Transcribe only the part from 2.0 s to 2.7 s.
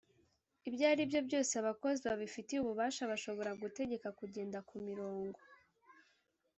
babifitiye